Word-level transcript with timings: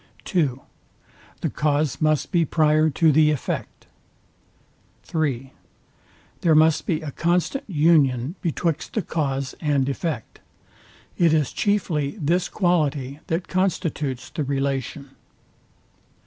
(2) 0.25 0.61
The 1.41 1.51
cause 1.51 2.01
must 2.01 2.31
be 2.31 2.43
prior 2.43 2.89
to 2.89 3.11
the 3.11 3.29
effect. 3.29 3.85
(3) 5.03 5.53
There 6.39 6.55
must 6.55 6.87
be 6.87 7.01
a 7.01 7.11
constant 7.11 7.65
union 7.67 8.33
betwixt 8.41 8.93
the 8.93 9.03
cause 9.03 9.53
and 9.61 9.87
effect. 9.87 10.39
It 11.19 11.33
is 11.35 11.53
chiefly 11.53 12.17
this 12.19 12.49
quality, 12.49 13.19
that 13.27 13.47
constitutes 13.47 14.31
the 14.31 14.43
relation. 14.43 15.11